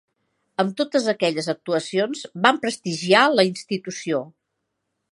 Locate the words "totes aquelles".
0.79-1.51